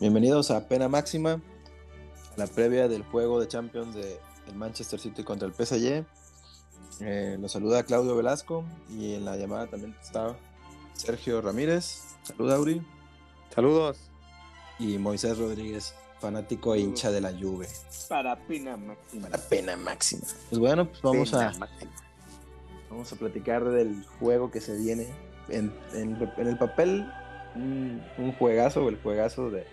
Bienvenidos 0.00 0.50
a 0.50 0.66
Pena 0.66 0.88
Máxima, 0.88 1.42
la 2.38 2.46
previa 2.46 2.88
del 2.88 3.02
juego 3.02 3.38
de 3.38 3.46
Champions 3.48 3.94
de 3.94 4.18
el 4.48 4.54
Manchester 4.54 4.98
City 4.98 5.22
contra 5.22 5.46
el 5.46 5.52
PSG. 5.52 6.06
Eh, 7.00 7.36
nos 7.38 7.52
saluda 7.52 7.82
Claudio 7.82 8.16
Velasco 8.16 8.64
y 8.88 9.12
en 9.12 9.26
la 9.26 9.36
llamada 9.36 9.66
también 9.66 9.94
está 10.00 10.34
Sergio 10.94 11.42
Ramírez. 11.42 12.16
Saluda, 12.22 12.56
Auri. 12.56 12.80
Saludos. 13.54 13.98
Y 14.78 14.96
Moisés 14.96 15.36
Rodríguez, 15.36 15.94
fanático 16.18 16.74
e 16.74 16.80
hincha 16.80 17.10
de 17.10 17.20
la 17.20 17.32
Juve. 17.38 17.68
Para 18.08 18.36
pena 18.46 18.78
máxima. 18.78 19.28
Para 19.28 19.48
pena 19.48 19.76
máxima. 19.76 20.22
Pues 20.48 20.58
bueno, 20.58 20.88
pues 20.88 21.02
vamos 21.02 21.34
a 21.34 21.52
vamos 22.88 23.12
a 23.12 23.16
platicar 23.16 23.68
del 23.68 24.02
juego 24.18 24.50
que 24.50 24.62
se 24.62 24.78
viene 24.78 25.08
en, 25.50 25.70
el 25.92 26.56
papel 26.56 27.06
un, 27.54 28.02
un, 28.16 28.32
juegazo, 28.32 28.88
el 28.88 28.96
juegazo 29.02 29.50
de, 29.50 29.66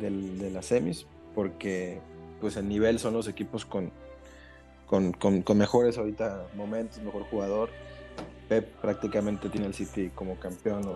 de 0.00 0.50
las 0.50 0.66
semis, 0.66 1.06
porque 1.34 2.00
pues 2.40 2.56
el 2.56 2.68
nivel 2.68 2.98
son 2.98 3.14
los 3.14 3.26
equipos 3.28 3.64
con, 3.64 3.90
con, 4.86 5.12
con, 5.12 5.58
mejores 5.58 5.98
ahorita 5.98 6.46
momentos, 6.54 7.00
mejor 7.00 7.24
jugador. 7.30 7.70
Pep 8.48 8.68
prácticamente 8.82 9.48
tiene 9.48 9.66
el 9.66 9.74
City 9.74 10.10
como 10.14 10.38
campeón. 10.38 10.94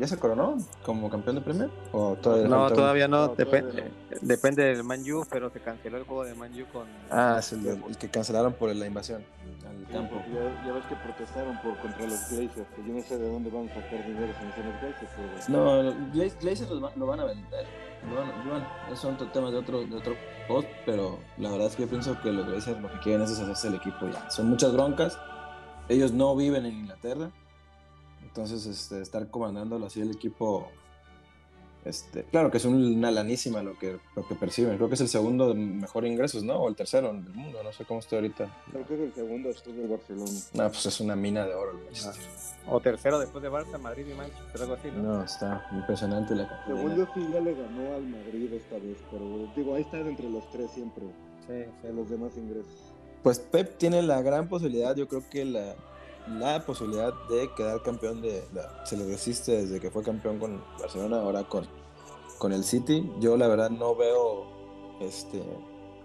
¿Ya 0.00 0.06
se 0.06 0.16
coronó 0.16 0.56
como 0.82 1.10
campeón 1.10 1.36
de 1.36 1.42
Premier? 1.42 1.70
¿O 1.92 2.16
todavía 2.16 2.48
no, 2.48 2.70
todavía 2.70 3.08
no. 3.08 3.28
depende, 3.28 3.90
depende 4.22 4.64
del 4.64 4.82
Man 4.84 5.02
pero 5.30 5.50
se 5.50 5.60
canceló 5.60 5.98
el 5.98 6.04
juego 6.04 6.24
de 6.24 6.34
Man 6.34 6.50
con. 6.72 6.86
Ah, 7.10 7.36
es 7.38 7.52
el, 7.52 7.78
que 7.98 8.08
cancelaron 8.08 8.54
por 8.54 8.74
la 8.74 8.86
invasión 8.86 9.22
al 9.68 9.92
campo. 9.92 10.22
Ya, 10.64 10.72
ves 10.72 10.84
que 10.86 10.96
protestaron 10.96 11.60
por 11.60 11.76
contra 11.80 12.04
los 12.04 12.30
Glazers, 12.30 12.66
que 12.74 12.82
yo 12.86 12.94
no 12.94 13.02
sé 13.02 13.18
de 13.18 13.30
dónde 13.30 13.50
van 13.50 13.68
a 13.68 13.74
sacar 13.74 14.06
dinero 14.06 14.32
si 14.38 14.44
no 14.46 14.70
los 14.70 14.80
Glazers. 14.80 15.48
No, 15.50 15.82
los 15.82 16.40
Glazers 16.40 16.70
lo 16.70 17.06
van 17.06 17.20
a 17.20 17.24
vender 17.26 17.87
bueno, 18.06 18.32
bueno, 18.44 18.66
esos 18.86 19.00
son 19.00 19.32
temas 19.32 19.52
de 19.52 19.58
otro, 19.58 19.84
de 19.84 19.96
otro 19.96 20.14
post, 20.46 20.68
pero 20.86 21.18
la 21.36 21.50
verdad 21.50 21.66
es 21.66 21.76
que 21.76 21.82
yo 21.82 21.88
pienso 21.88 22.20
que 22.20 22.32
los 22.32 22.46
Blazers 22.46 22.80
lo 22.80 22.90
que 22.90 22.98
quieren 23.00 23.22
es 23.22 23.30
hacerse 23.32 23.68
el 23.68 23.74
equipo 23.74 24.08
ya. 24.08 24.30
Son 24.30 24.48
muchas 24.48 24.72
broncas, 24.72 25.18
ellos 25.88 26.12
no 26.12 26.34
viven 26.36 26.66
en 26.66 26.74
Inglaterra, 26.74 27.30
entonces 28.22 28.66
este, 28.66 29.00
estar 29.00 29.30
comandándolo 29.30 29.86
así 29.86 30.00
el 30.00 30.10
equipo 30.10 30.70
este, 31.84 32.24
claro 32.24 32.50
que 32.50 32.58
es 32.58 32.64
una 32.64 33.10
lanísima 33.10 33.62
lo 33.62 33.78
que, 33.78 33.98
lo 34.14 34.26
que 34.26 34.34
perciben. 34.34 34.76
Creo 34.76 34.88
que 34.88 34.94
es 34.94 35.00
el 35.00 35.08
segundo 35.08 35.48
de 35.48 35.54
mejor 35.54 36.06
ingresos, 36.06 36.42
¿no? 36.42 36.56
O 36.56 36.68
el 36.68 36.76
tercero 36.76 37.12
del 37.12 37.22
mundo, 37.34 37.62
no 37.62 37.72
sé 37.72 37.84
cómo 37.84 38.00
estoy 38.00 38.16
ahorita. 38.16 38.64
Creo 38.70 38.86
que 38.86 38.94
es 38.94 39.00
el 39.00 39.14
segundo 39.14 39.48
después 39.48 39.76
del 39.76 39.88
Barcelona. 39.88 40.30
No, 40.54 40.68
pues 40.68 40.86
es 40.86 41.00
una 41.00 41.16
mina 41.16 41.46
de 41.46 41.54
oro. 41.54 41.78
O 42.68 42.80
tercero 42.80 43.18
después 43.18 43.42
de 43.42 43.50
Barça, 43.50 43.78
Madrid 43.78 44.06
y 44.10 44.14
Manchester, 44.14 44.62
algo 44.62 44.74
así, 44.74 44.88
¿no? 44.90 45.02
No, 45.02 45.24
está 45.24 45.66
impresionante 45.72 46.34
la 46.34 46.64
Según 46.66 46.96
yo 46.96 47.06
sí 47.14 47.26
ya 47.32 47.40
le 47.40 47.54
ganó 47.54 47.94
al 47.94 48.02
Madrid 48.02 48.52
esta 48.52 48.76
vez, 48.76 48.98
pero 49.10 49.48
digo, 49.56 49.74
ahí 49.74 49.82
están 49.82 50.06
entre 50.06 50.28
los 50.28 50.48
tres 50.50 50.70
siempre. 50.72 51.04
Sí, 51.46 51.64
sí. 51.80 51.88
los 51.94 52.10
demás 52.10 52.32
ingresos. 52.36 52.92
Pues 53.22 53.38
Pep 53.38 53.78
tiene 53.78 54.02
la 54.02 54.20
gran 54.20 54.48
posibilidad, 54.48 54.94
yo 54.94 55.08
creo 55.08 55.22
que 55.28 55.44
la, 55.44 55.74
la 56.28 56.64
posibilidad 56.64 57.12
de 57.28 57.50
quedar 57.56 57.82
campeón 57.82 58.20
de 58.20 58.42
se 58.84 58.96
le 58.96 59.06
resiste 59.06 59.52
desde 59.52 59.80
que 59.80 59.90
fue 59.90 60.02
campeón 60.02 60.38
con 60.38 60.62
Barcelona, 60.78 61.18
ahora 61.18 61.44
con, 61.44 61.66
con 62.38 62.52
el 62.52 62.64
City. 62.64 63.10
Yo 63.20 63.36
la 63.36 63.48
verdad 63.48 63.70
no 63.70 63.94
veo 63.96 64.98
este, 65.00 65.42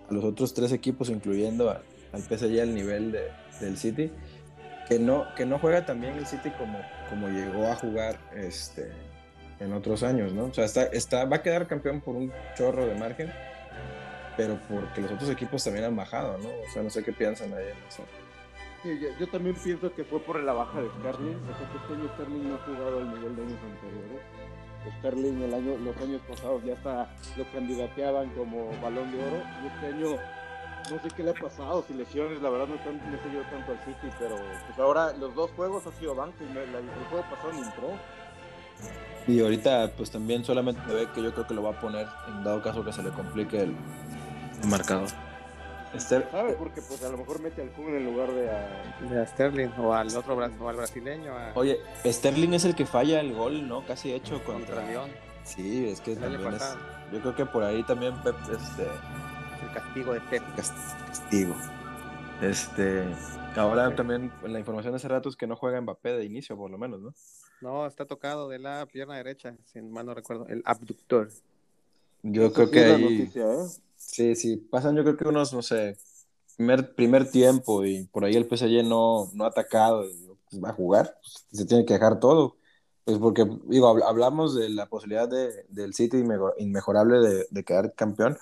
a 0.10 0.14
los 0.14 0.24
otros 0.24 0.54
tres 0.54 0.72
equipos, 0.72 1.10
incluyendo 1.10 1.70
al 1.70 2.22
PSG 2.22 2.62
al 2.62 2.74
nivel 2.74 3.12
de, 3.12 3.32
del 3.60 3.78
City, 3.78 4.12
que 4.88 5.00
no, 5.00 5.26
que 5.36 5.46
no 5.46 5.60
juega 5.60 5.86
también 5.86 6.16
el 6.16 6.26
City 6.26 6.50
como, 6.58 6.80
como 7.10 7.28
llegó 7.28 7.68
a 7.68 7.76
jugar 7.76 8.18
este, 8.36 8.92
en 9.60 9.74
otros 9.74 10.04
años, 10.04 10.34
¿no? 10.34 10.46
O 10.46 10.54
sea, 10.54 10.66
está, 10.66 10.84
está, 10.86 11.26
va 11.26 11.38
a 11.38 11.42
quedar 11.42 11.68
campeón 11.68 12.02
por 12.02 12.16
un 12.16 12.32
chorro 12.56 12.86
de 12.86 12.96
margen, 12.96 13.32
pero 14.38 14.60
porque 14.70 15.02
los 15.02 15.12
otros 15.12 15.30
equipos 15.30 15.64
también 15.64 15.86
han 15.86 15.96
bajado, 15.96 16.38
¿no? 16.38 16.50
O 16.50 16.74
sea, 16.74 16.82
no 16.84 16.90
sé 16.90 17.04
qué 17.04 17.14
piensan 17.14 17.54
ahí 17.54 17.66
en 17.66 17.88
eso 17.88 18.04
yo, 19.20 19.28
también 19.28 19.56
pienso 19.56 19.94
que 19.94 20.04
fue 20.04 20.20
por 20.20 20.42
la 20.42 20.54
baja 20.54 20.82
de 20.82 20.90
Sterling. 21.00 21.36
O 21.36 21.58
que 21.58 21.78
este 21.78 21.94
año 21.94 22.10
Sterling 22.16 22.50
no 22.50 22.56
ha 22.56 22.58
jugado 22.60 23.00
al 23.00 23.10
nivel 23.14 23.36
de 23.36 23.42
años 23.44 23.60
anteriores. 23.64 24.22
Sterling 25.00 25.42
el 25.42 25.86
los 25.86 25.98
años 25.98 26.22
pasados 26.28 26.64
ya 26.66 26.74
está, 26.74 27.16
lo 27.38 27.46
candidateaban 27.52 28.30
como 28.32 28.70
balón 28.82 29.12
de 29.12 29.18
oro. 29.24 29.42
Y 29.64 29.68
este 29.68 29.86
año 29.88 30.20
no 30.92 31.00
sé 31.02 31.08
qué 31.16 31.24
le 31.24 31.32
ha 31.32 31.34
pasado, 31.34 31.84
si 31.88 31.94
lesiones, 31.94 32.42
la 32.42 32.50
verdad 32.50 32.68
no, 32.68 32.76
están, 32.76 32.98
no 32.98 33.16
he 33.16 33.24
seguido 33.24 33.44
tanto 33.44 33.72
al 33.72 33.80
City, 33.86 34.14
pero 34.20 34.36
pues 34.36 34.78
ahora 34.78 35.14
los 35.14 35.34
dos 35.34 35.50
juegos 35.52 35.88
ha 35.88 35.92
sido 35.94 36.14
banco 36.14 36.36
y 36.42 36.58
el 36.58 37.06
juego 37.10 37.26
pasado 37.30 37.54
ni 37.54 37.62
entró. 37.62 37.90
Y 39.28 39.40
ahorita 39.40 39.92
pues 39.96 40.12
también 40.12 40.44
solamente 40.44 40.82
ve 40.94 41.08
que 41.16 41.24
yo 41.24 41.34
creo 41.34 41.48
que 41.48 41.54
lo 41.54 41.64
va 41.64 41.70
a 41.72 41.80
poner 41.80 42.06
en 42.28 42.44
dado 42.44 42.62
caso 42.62 42.84
que 42.84 42.92
se 42.92 43.02
le 43.02 43.12
complique 43.12 43.62
el 43.62 43.74
marcador. 44.68 45.08
¿Sabe? 45.98 46.54
Porque 46.58 46.82
pues 46.82 47.04
a 47.04 47.10
lo 47.10 47.18
mejor 47.18 47.42
mete 47.42 47.62
al 47.62 47.72
Kun 47.72 47.96
en 47.96 48.06
lugar 48.06 48.32
de 48.32 48.50
a... 48.50 49.26
Sterling 49.28 49.70
o 49.78 49.94
al 49.94 50.16
otro 50.16 50.36
o 50.36 50.70
al 50.70 50.76
brasileño. 50.76 51.34
Oye, 51.56 51.80
Sterling 52.06 52.54
es 52.54 52.66
el 52.66 52.76
que 52.76 52.86
falla 52.86 53.20
el 53.20 53.34
gol, 53.34 53.68
¿no? 53.68 53.86
Casi 53.86 54.12
hecho 54.12 54.44
contra, 54.44 54.86
León. 54.86 55.12
Sí, 55.44 55.88
es 55.88 56.02
que 56.02 56.16
también 56.16 56.54
es... 56.54 56.78
Yo 57.12 57.20
creo 57.20 57.36
que 57.36 57.46
por 57.46 57.64
ahí 57.64 57.84
también 57.84 58.14
Pep, 58.24 58.36
este... 58.52 58.84
El 58.84 59.74
castigo 59.74 60.14
de 60.14 60.22
Pep. 60.22 60.44
Castigo. 60.56 61.56
Este... 62.42 63.04
Ahora 63.56 63.96
también 63.96 64.32
la 64.44 64.58
información 64.58 64.94
de 64.94 64.96
hace 64.98 65.08
rato 65.08 65.30
es 65.30 65.36
que 65.36 65.46
no 65.46 65.56
juega 65.56 65.80
Mbappé 65.80 66.14
de 66.14 66.26
inicio, 66.26 66.58
por 66.58 66.72
lo 66.72 66.78
menos, 66.80 67.02
¿no? 67.02 67.14
No, 67.62 67.86
está 67.86 68.06
tocado 68.06 68.50
de 68.50 68.58
la 68.58 68.86
pierna 68.88 69.16
derecha, 69.16 69.56
si 69.66 69.80
mal 69.82 70.08
no 70.08 70.16
recuerdo, 70.16 70.48
el 70.48 70.64
abductor. 70.66 71.30
Yo 72.24 72.52
creo 72.52 72.72
que 72.72 72.84
ahí... 72.84 73.32
¿eh? 73.36 73.68
Sí, 74.06 74.36
sí, 74.36 74.58
pasan 74.58 74.96
yo 74.96 75.04
creo 75.04 75.18
que 75.18 75.28
unos, 75.28 75.54
no 75.54 75.62
sé, 75.62 75.98
primer, 76.56 76.94
primer 76.94 77.30
tiempo 77.30 77.86
y 77.86 78.06
por 78.06 78.26
ahí 78.26 78.36
el 78.36 78.48
PSG 78.48 78.84
no, 78.84 79.30
no 79.34 79.46
ha 79.46 79.48
atacado 79.48 80.06
y 80.06 80.28
pues, 80.50 80.64
va 80.64 80.70
a 80.70 80.74
jugar, 80.74 81.18
pues, 81.22 81.46
se 81.52 81.66
tiene 81.66 81.86
que 81.86 81.94
dejar 81.94 82.20
todo. 82.20 82.58
Pues 83.06 83.18
porque, 83.18 83.46
digo, 83.66 83.88
hablamos 84.06 84.56
de 84.56 84.70
la 84.70 84.86
posibilidad 84.86 85.28
de, 85.28 85.66
del 85.68 85.94
City 85.94 86.24
inmejorable 86.58 87.20
de, 87.20 87.48
de, 87.50 87.64
quedar 87.66 87.94
campeón, 87.96 88.38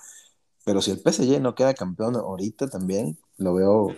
pero 0.64 0.80
si 0.80 0.92
el 0.92 0.98
PSG 0.98 1.40
no 1.40 1.56
queda 1.56 1.74
campeón 1.74 2.14
ahorita 2.14 2.68
también, 2.68 3.18
lo 3.38 3.54
veo 3.54 3.96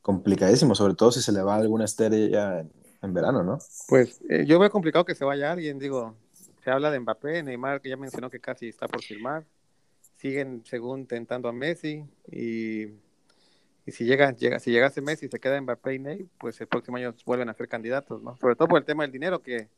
complicadísimo, 0.00 0.74
sobre 0.74 0.94
todo 0.94 1.12
si 1.12 1.22
se 1.22 1.30
le 1.30 1.42
va 1.42 1.54
alguna 1.54 1.84
estrella 1.84 2.60
en, 2.60 2.72
en 3.00 3.14
verano, 3.14 3.44
¿no? 3.44 3.58
Pues 3.86 4.20
eh, 4.28 4.44
yo 4.44 4.58
veo 4.58 4.70
complicado 4.70 5.04
que 5.04 5.14
se 5.14 5.24
vaya 5.24 5.52
alguien, 5.52 5.78
digo, 5.78 6.16
se 6.64 6.70
habla 6.70 6.90
de 6.90 6.98
Mbappé, 6.98 7.44
Neymar, 7.44 7.80
que 7.80 7.90
ya 7.90 7.96
mencionó 7.96 8.28
que 8.28 8.40
casi 8.40 8.68
está 8.68 8.88
por 8.88 9.02
firmar 9.02 9.44
siguen 10.22 10.62
según 10.64 11.06
tentando 11.06 11.48
a 11.48 11.52
Messi 11.52 12.04
y, 12.30 12.84
y 12.84 13.92
si 13.92 14.04
llega, 14.04 14.30
llega, 14.30 14.60
si 14.60 14.70
llegase 14.70 15.00
Messi 15.00 15.26
y 15.26 15.28
se 15.28 15.40
queda 15.40 15.56
en 15.56 15.64
Mbappé 15.64 15.94
y 15.94 15.98
Ney, 15.98 16.28
pues 16.38 16.60
el 16.60 16.68
próximo 16.68 16.96
año 16.96 17.12
vuelven 17.26 17.48
a 17.48 17.54
ser 17.54 17.68
candidatos, 17.68 18.22
¿no? 18.22 18.36
Sobre 18.36 18.54
todo 18.54 18.68
por 18.68 18.78
el 18.78 18.84
tema 18.84 19.02
del 19.02 19.10
dinero, 19.10 19.42
que 19.42 19.68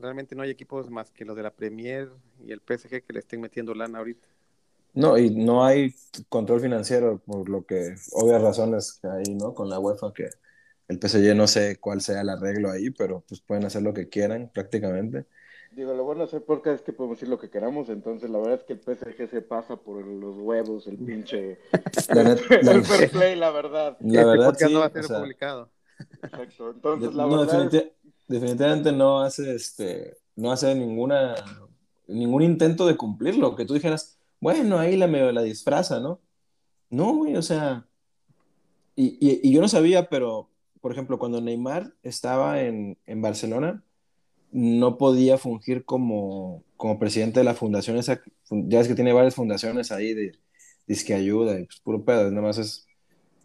realmente 0.00 0.34
no 0.34 0.42
hay 0.42 0.50
equipos 0.50 0.90
más 0.90 1.12
que 1.12 1.24
los 1.24 1.36
de 1.36 1.44
la 1.44 1.52
Premier 1.52 2.10
y 2.44 2.50
el 2.50 2.60
PSG 2.60 3.04
que 3.04 3.12
le 3.12 3.20
estén 3.20 3.40
metiendo 3.40 3.72
lana 3.72 3.98
ahorita. 3.98 4.26
No, 4.94 5.16
y 5.16 5.30
no 5.30 5.64
hay 5.64 5.94
control 6.28 6.60
financiero, 6.60 7.18
por 7.24 7.48
lo 7.48 7.64
que, 7.64 7.94
obvias 8.12 8.42
razones 8.42 8.98
que 9.00 9.06
hay, 9.06 9.34
¿no? 9.34 9.54
Con 9.54 9.70
la 9.70 9.78
UEFA, 9.78 10.12
que 10.12 10.28
el 10.88 10.98
PSG 10.98 11.36
no 11.36 11.46
sé 11.46 11.76
cuál 11.78 12.00
sea 12.00 12.20
el 12.20 12.30
arreglo 12.30 12.68
ahí, 12.68 12.90
pero 12.90 13.24
pues 13.28 13.40
pueden 13.40 13.64
hacer 13.64 13.82
lo 13.82 13.94
que 13.94 14.08
quieran 14.08 14.50
prácticamente. 14.52 15.26
Digo, 15.74 15.92
lo 15.92 16.04
bueno 16.04 16.24
hacer 16.24 16.44
porque 16.44 16.72
es 16.72 16.82
que 16.82 16.92
podemos 16.92 17.18
decir 17.18 17.28
lo 17.28 17.38
que 17.38 17.50
queramos, 17.50 17.88
entonces 17.88 18.30
la 18.30 18.38
verdad 18.38 18.60
es 18.60 18.64
que 18.64 18.74
el 18.74 18.80
PSG 18.80 19.28
se 19.28 19.42
pasa 19.42 19.76
por 19.76 20.06
los 20.06 20.36
huevos, 20.36 20.86
el 20.86 20.98
pinche... 20.98 21.58
el 22.08 22.84
fair 22.84 23.10
play, 23.10 23.34
la 23.34 23.50
verdad. 23.50 23.96
La 24.00 24.20
este 24.20 24.30
verdad 24.30 24.54
sí, 24.56 24.72
no 24.72 24.80
va 24.80 24.86
a 24.86 24.90
ser 24.90 25.06
publicado. 25.06 25.70
Exacto, 26.22 26.70
entonces 26.70 27.14
la 27.14 27.26
verdad 27.26 27.90
Definitivamente 28.28 28.92
no 28.92 29.20
hace, 29.20 29.54
este, 29.54 30.16
no 30.36 30.52
hace 30.52 30.74
ninguna, 30.76 31.34
ningún 32.06 32.42
intento 32.42 32.86
de 32.86 32.96
cumplirlo, 32.96 33.56
que 33.56 33.64
tú 33.64 33.74
dijeras, 33.74 34.18
bueno, 34.40 34.78
ahí 34.78 34.96
la 34.96 35.08
medio 35.08 35.32
la 35.32 35.42
disfraza, 35.42 35.98
¿no? 35.98 36.20
No, 36.88 37.16
güey, 37.16 37.36
o 37.36 37.42
sea... 37.42 37.84
Y, 38.94 39.18
y, 39.20 39.40
y 39.42 39.52
yo 39.52 39.60
no 39.60 39.66
sabía, 39.66 40.08
pero, 40.08 40.48
por 40.80 40.92
ejemplo, 40.92 41.18
cuando 41.18 41.40
Neymar 41.40 41.94
estaba 42.04 42.62
en, 42.62 42.96
en 43.06 43.20
Barcelona 43.20 43.82
no 44.54 44.98
podía 44.98 45.36
fungir 45.36 45.84
como, 45.84 46.62
como 46.76 46.98
presidente 46.98 47.40
de 47.40 47.44
la 47.44 47.54
fundación, 47.54 48.00
ya 48.00 48.80
es 48.80 48.88
que 48.88 48.94
tiene 48.94 49.12
varias 49.12 49.34
fundaciones 49.34 49.90
ahí 49.90 50.14
de 50.14 50.32
disque 50.86 51.12
ayuda, 51.14 51.58
y 51.58 51.64
pues 51.64 51.80
puro 51.80 52.04
pedo, 52.04 52.30
nada 52.30 52.46
más 52.46 52.58
es 52.58 52.86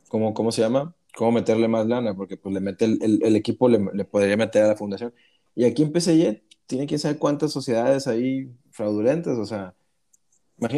como, 0.08 0.34
¿cómo 0.36 0.52
se 0.52 0.62
llama? 0.62 0.96
Cómo 1.16 1.32
meterle 1.32 1.68
más 1.68 1.88
lana, 1.88 2.16
porque 2.16 2.38
pues 2.38 2.54
le 2.54 2.62
mete 2.62 2.86
el, 2.86 3.20
el, 3.24 3.36
equipo 3.36 3.68
le, 3.70 3.80
le, 3.94 4.06
podría 4.06 4.38
meter 4.38 4.64
a 4.64 4.68
la 4.68 4.76
fundación. 4.76 5.14
Y 5.56 5.66
aquí 5.66 5.82
en 5.82 5.92
PSG 6.00 6.44
tiene 6.68 6.86
que 6.86 7.00
saber 7.00 7.18
cuántas 7.18 7.52
sociedades 7.52 8.08
ahí 8.08 8.52
fraudulentas, 8.72 9.38
o 9.40 9.46
sea, 9.46 9.76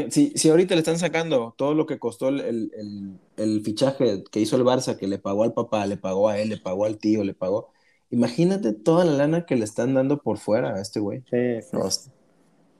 si, 0.10 0.32
si 0.36 0.50
ahorita 0.50 0.76
le 0.76 0.80
están 0.80 1.00
sacando 1.00 1.56
todo 1.58 1.74
lo 1.74 1.86
que 1.86 2.00
costó 2.00 2.30
el, 2.30 2.72
el, 3.36 3.62
fichaje 3.64 4.24
que 4.32 4.40
hizo 4.40 4.56
el 4.56 4.64
Barça, 4.64 4.98
que 4.98 5.08
le 5.08 5.18
pagó 5.18 5.44
al 5.44 5.54
papá, 5.54 5.86
le 5.88 5.98
pagó 5.98 6.30
a 6.30 6.40
él, 6.40 6.50
le 6.50 6.58
pagó 6.58 6.86
al 6.86 6.98
tío, 6.98 7.24
le 7.24 7.34
pagó, 7.34 7.72
Imagínate 8.12 8.74
toda 8.74 9.06
la 9.06 9.14
lana 9.14 9.46
que 9.48 9.56
le 9.56 9.64
están 9.66 9.96
dando 9.96 10.22
por 10.22 10.38
fuera 10.38 10.76
a 10.76 10.82
este 10.82 11.00
güey. 11.00 11.24
Sí, 11.30 11.38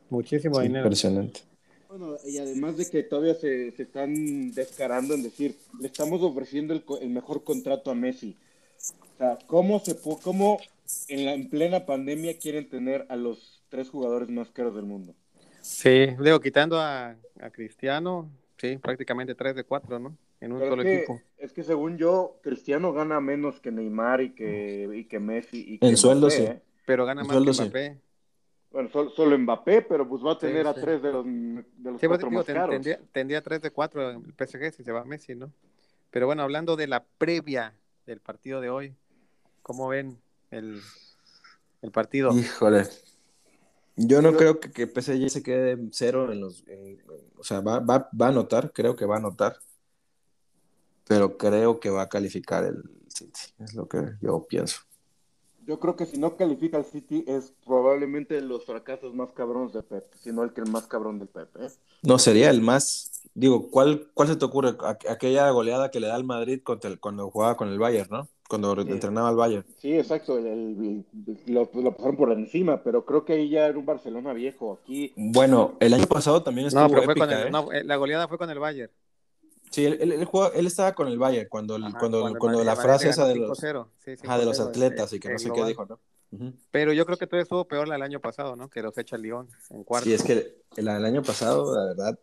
Muchísimo 0.10 0.60
Sí, 0.60 0.66
dinero. 0.66 0.92
impresionante. 0.92 1.42
Bueno, 1.88 2.18
y 2.26 2.38
además 2.40 2.78
de 2.78 2.90
que 2.90 3.04
todavía 3.04 3.36
se, 3.36 3.72
se 3.74 3.84
están 3.84 4.54
descarando 4.54 5.14
en 5.16 5.24
decir, 5.24 5.58
le 5.78 5.88
estamos 5.88 6.22
ofreciendo 6.24 6.74
el, 6.74 6.86
co- 6.86 7.00
el 7.00 7.10
mejor 7.10 7.44
contrato 7.44 7.92
a 7.92 7.96
Messi. 7.96 8.40
O 9.16 9.18
sea, 9.18 9.40
¿cómo, 9.48 9.80
se, 9.80 10.00
cómo 10.24 10.60
en, 11.08 11.26
la, 11.26 11.34
en 11.36 11.50
plena 11.50 11.86
pandemia 11.86 12.40
quieren 12.40 12.70
tener 12.70 13.06
a 13.10 13.16
los 13.18 13.64
tres 13.70 13.90
jugadores 13.90 14.30
más 14.30 14.52
caros 14.52 14.76
del 14.76 14.86
mundo? 14.86 15.16
Sí, 15.60 15.90
digo, 16.20 16.40
quitando 16.40 16.80
a, 16.80 17.18
a 17.40 17.50
Cristiano, 17.52 18.32
sí, 18.62 18.78
prácticamente 18.78 19.36
3 19.36 19.56
de 19.56 19.64
4, 19.64 20.00
¿no? 20.00 20.16
En 20.40 20.52
un 20.52 20.60
Pero 20.60 20.70
solo 20.70 20.84
es, 20.84 20.88
que, 20.90 20.98
equipo. 20.98 21.22
es 21.38 21.54
que 21.54 21.64
según 21.64 21.98
yo, 21.98 22.40
Cristiano 22.44 22.94
gana 22.94 23.20
menos 23.20 23.60
que 23.60 23.72
Neymar 23.72 24.22
y 24.22 24.30
que, 24.36 24.90
y 24.94 25.06
que 25.06 25.20
Messi. 25.20 25.66
Y 25.68 25.80
que 25.80 25.88
En 25.88 25.98
sueldo, 25.98 26.30
Mbappé, 26.30 26.38
sí. 26.38 26.44
¿eh? 26.44 26.62
Pero 26.86 27.06
gana 27.06 27.24
más 27.24 27.32
sueldo 27.32 27.52
que 27.52 27.58
sí. 27.58 27.64
Mbappé. 27.64 27.98
Bueno, 28.72 28.90
solo, 28.90 29.10
solo 29.10 29.38
Mbappé, 29.38 29.82
pero 29.82 30.08
pues 30.08 30.24
va 30.24 30.32
a 30.34 30.40
Sí, 30.40 30.48
tener 30.48 30.66
a 30.68 30.74
sí. 30.74 30.80
tres 30.82 31.02
de 31.02 31.12
los, 31.12 31.26
de 31.26 31.92
los 31.92 32.00
Sí, 32.00 32.08
pues, 32.08 32.20
cuatro 32.20 32.30
digo, 32.30 32.44
más 32.44 32.46
ten- 32.46 32.56
caros. 32.56 32.76
tendría, 32.76 33.00
tendría 33.12 33.42
3 33.42 33.62
de 33.62 33.72
4 33.72 34.10
el 34.12 34.34
PSG 34.34 34.72
si 34.74 34.84
se 34.84 34.92
va 34.92 35.04
Messi, 35.04 35.36
¿no? 35.36 35.52
Pero 36.12 36.26
bueno, 36.26 36.44
hablando 36.44 36.76
de 36.76 36.88
la 36.88 37.04
previa 37.18 37.74
del 38.06 38.20
partido 38.20 38.62
de 38.62 38.70
hoy, 38.70 38.94
¿cómo 39.64 39.88
ven 39.90 40.18
el, 40.52 40.82
el 41.82 41.92
partido? 41.92 42.32
Híjole. 42.34 42.88
Yo 43.96 44.22
no 44.22 44.36
creo 44.36 44.60
que, 44.60 44.72
que 44.72 44.88
PSG 44.88 45.30
se 45.30 45.44
quede 45.44 45.78
cero 45.92 46.32
en 46.32 46.42
los. 46.42 46.66
en- 46.68 47.02
o 47.38 47.44
sea, 47.44 47.62
va, 47.62 47.80
va, 47.80 48.10
va 48.20 48.26
a 48.28 48.30
anotar, 48.30 48.72
creo 48.74 48.96
que 48.96 49.06
va 49.06 49.16
a 49.16 49.20
anotar. 49.20 49.58
Pero 51.08 51.38
creo 51.38 51.80
que 51.80 51.90
va 51.90 52.04
a 52.04 52.10
calificar 52.10 52.64
el 52.64 52.84
City. 53.08 53.40
Es 53.60 53.74
lo 53.74 53.88
que 53.88 54.14
yo 54.22 54.46
pienso. 54.48 54.82
Yo 55.68 55.80
creo 55.80 55.96
que 55.96 56.06
si 56.06 56.18
no 56.18 56.36
califica 56.38 56.78
al 56.78 56.86
City 56.86 57.24
es 57.28 57.54
probablemente 57.66 58.36
de 58.36 58.42
los 58.42 58.66
fracasos 58.66 59.14
más 59.14 59.32
cabrones 59.32 59.74
de 59.74 59.84
Pep, 59.84 60.06
si 60.16 60.32
no 60.32 60.44
el 60.44 60.54
que 60.54 60.62
el 60.62 60.70
más 60.70 60.88
cabrón 60.88 61.20
del 61.20 61.28
Pep. 61.28 61.50
¿eh? 61.60 61.70
No, 62.02 62.18
sería 62.18 62.50
el 62.50 62.62
más. 62.62 63.22
Digo, 63.34 63.70
¿cuál, 63.70 64.08
cuál 64.14 64.28
se 64.28 64.36
te 64.36 64.44
ocurre? 64.46 64.70
Aqu- 64.78 65.10
Aquella 65.10 65.50
goleada 65.52 65.92
que 65.92 66.00
le 66.00 66.08
da 66.08 66.16
al 66.16 66.24
Madrid 66.24 66.62
contra 66.64 66.90
el- 66.90 67.00
cuando 67.00 67.30
jugaba 67.30 67.56
con 67.56 67.70
el 67.70 67.80
Bayern, 67.80 68.10
¿no? 68.10 68.28
Cuando 68.50 68.76
Sí. 68.76 68.90
entrenaba 68.90 69.30
al 69.30 69.36
Bayern. 69.38 69.66
Sí, 69.78 69.94
exacto, 69.98 70.38
el- 70.38 70.48
el- 70.48 71.06
lo, 71.46 71.70
lo 71.74 71.92
pasaron 71.94 72.18
por 72.18 72.32
encima, 72.34 72.84
pero 72.84 73.06
creo 73.06 73.24
que 73.24 73.34
ahí 73.34 73.50
ya 73.50 73.68
era 73.68 73.78
un 73.78 73.86
Barcelona 73.86 74.34
viejo. 74.34 74.80
Aquí, 74.84 75.14
Bueno, 75.16 75.74
el 75.80 75.94
año 75.94 76.08
pasado 76.08 76.44
también 76.44 76.68
estuvo 76.68 76.84
No, 76.84 76.90
pero 76.90 77.04
fue 77.04 77.14
épica, 77.14 77.28
con 77.28 77.36
el, 77.38 77.48
¿eh? 77.48 77.52
no, 77.52 77.72
eh, 77.72 77.84
la 77.86 77.96
goleada 77.96 78.28
fue 78.28 78.38
con 78.38 78.50
el 78.50 78.60
Bayern. 78.60 78.92
Sí, 79.72 79.86
él, 79.86 79.98
él, 80.02 80.12
él 80.12 80.28
él 80.54 80.68
estaba 80.68 80.94
con 80.94 81.08
el 81.08 81.18
Bayern 81.18 81.48
cuando, 81.50 81.78
el- 81.78 81.86
Ajá, 81.86 81.98
cuando, 81.98 82.28
el 82.28 82.38
cuando 82.38 82.64
la 82.64 82.74
el 82.74 82.78
frase 82.78 83.10
esa 83.10 83.26
de 83.26 83.38
los, 83.38 83.58
5-0, 83.58 83.88
sí, 84.04 84.12
ajá, 84.24 84.38
de 84.38 84.46
los 84.46 84.58
5-0, 84.60 84.70
atletas 84.70 85.14
y 85.14 85.20
que 85.20 85.30
no 85.30 85.40
sé 85.40 85.52
qué 85.54 85.66
dijo, 85.66 85.86
¿no? 85.86 86.00
Pero 86.72 86.94
yo 86.94 87.06
creo 87.06 87.18
que 87.18 87.26
todavía 87.28 87.44
estuvo 87.44 87.66
peor 87.68 87.88
la 87.88 87.96
del 87.96 88.04
año 88.04 88.20
pasado, 88.20 88.56
¿no? 88.56 88.70
Que 88.70 88.82
los 88.82 88.98
echa 88.98 89.16
el 89.16 89.22
León 89.24 89.48
en 89.70 89.84
cuarto. 89.84 90.06
Sí, 90.06 90.14
es 90.14 90.24
que 90.24 90.34
el, 90.78 90.88
el 90.88 91.06
año 91.06 91.24
pasado, 91.24 91.74
la 91.76 91.86
verdad, 91.86 92.20